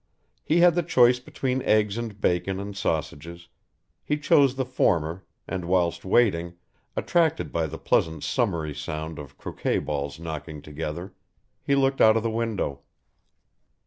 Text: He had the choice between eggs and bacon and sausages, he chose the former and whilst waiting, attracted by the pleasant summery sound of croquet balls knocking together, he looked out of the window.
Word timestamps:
He 0.43 0.61
had 0.61 0.73
the 0.73 0.81
choice 0.81 1.19
between 1.19 1.61
eggs 1.61 1.95
and 1.95 2.19
bacon 2.19 2.59
and 2.59 2.75
sausages, 2.75 3.49
he 4.03 4.17
chose 4.17 4.55
the 4.55 4.65
former 4.65 5.23
and 5.47 5.63
whilst 5.65 6.03
waiting, 6.03 6.55
attracted 6.95 7.51
by 7.51 7.67
the 7.67 7.77
pleasant 7.77 8.23
summery 8.23 8.73
sound 8.73 9.19
of 9.19 9.37
croquet 9.37 9.77
balls 9.77 10.19
knocking 10.19 10.63
together, 10.63 11.13
he 11.61 11.75
looked 11.75 12.01
out 12.01 12.17
of 12.17 12.23
the 12.23 12.31
window. 12.31 12.79